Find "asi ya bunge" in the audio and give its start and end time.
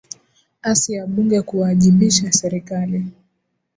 0.61-1.41